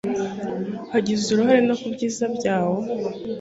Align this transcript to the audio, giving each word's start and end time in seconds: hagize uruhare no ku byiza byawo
hagize 0.91 1.25
uruhare 1.29 1.61
no 1.67 1.75
ku 1.81 1.87
byiza 1.95 2.25
byawo 2.35 2.79